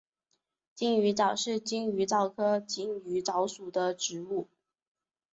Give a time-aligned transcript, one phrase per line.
[0.73, 4.47] 金鱼藻是金鱼藻科金鱼藻属的植物。